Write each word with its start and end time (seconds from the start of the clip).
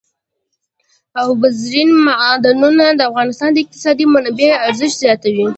اوبزین 1.23 1.89
معدنونه 2.05 2.85
د 2.93 3.01
افغانستان 3.09 3.49
د 3.51 3.57
اقتصادي 3.63 4.05
منابعو 4.13 4.59
ارزښت 4.67 4.95
زیاتوي. 5.03 5.47